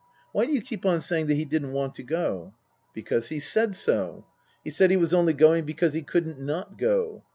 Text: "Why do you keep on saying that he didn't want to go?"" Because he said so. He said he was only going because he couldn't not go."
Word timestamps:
"Why 0.31 0.47
do 0.47 0.51
you 0.51 0.63
keep 0.63 0.83
on 0.83 0.99
saying 0.99 1.27
that 1.27 1.35
he 1.35 1.45
didn't 1.45 1.73
want 1.73 1.93
to 1.93 2.01
go?"" 2.03 2.55
Because 2.95 3.27
he 3.29 3.39
said 3.39 3.75
so. 3.75 4.25
He 4.63 4.71
said 4.71 4.89
he 4.89 4.97
was 4.97 5.13
only 5.13 5.33
going 5.33 5.63
because 5.63 5.93
he 5.93 6.01
couldn't 6.01 6.39
not 6.41 6.75
go." 6.79 7.23